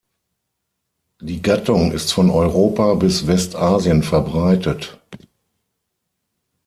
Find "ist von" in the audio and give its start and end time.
1.91-2.31